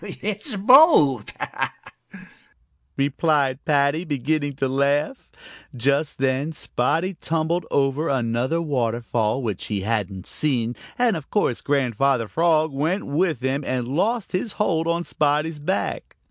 "It's 0.03 0.55
both," 0.55 1.31
replied 2.97 3.63
Paddy, 3.65 4.03
beginning 4.03 4.55
to 4.55 4.67
laugh. 4.67 5.29
Just 5.75 6.17
then 6.17 6.53
Spotty 6.53 7.13
tumbled 7.21 7.67
over 7.69 8.09
another 8.09 8.59
waterfall 8.63 9.43
which 9.43 9.65
he 9.65 9.81
hadn't 9.81 10.25
seen, 10.25 10.75
and 10.97 11.15
of 11.15 11.29
course 11.29 11.61
Grandfather 11.61 12.27
Frog 12.27 12.71
went 12.71 13.05
with 13.05 13.41
him 13.41 13.63
and 13.63 13.87
lost 13.87 14.31
his 14.31 14.53
hold 14.53 14.87
on 14.87 15.03
Spotty's 15.03 15.59
back. 15.59 16.15